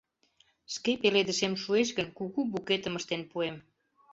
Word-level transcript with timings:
Шке 0.73 0.91
пеледышем 1.01 1.53
шуэш 1.63 1.89
гын, 1.97 2.07
кугу 2.17 2.39
букетым 2.51 2.93
ыштен 2.99 3.21
пуэм. 3.31 3.55